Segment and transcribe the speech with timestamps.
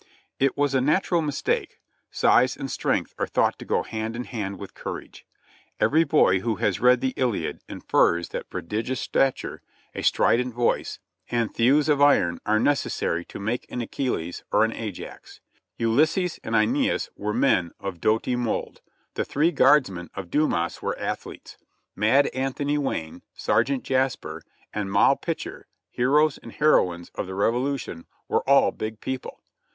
[0.39, 1.79] It was a natural mis take.
[2.09, 5.27] Size and strength are thought to go hand in hand with courage.
[5.79, 8.97] Every boy who has read the "Iliad" infers that pro LIFE IN THE BARRACKS 21
[8.97, 9.61] digious stature,
[9.93, 10.97] a strident voice
[11.29, 15.39] and thews of iron are necessary to make an Achilles or an Ajax.
[15.77, 18.81] Ulysses and ^neas were men of doughty mould,
[19.13, 21.57] the three guardsmen of Dumas were ath letes;
[21.95, 24.41] Mad Anthony Wayne, Sergeant Jasper
[24.73, 29.39] and Moll Pitcher, heroes and heroines of the Revolution, were all big people.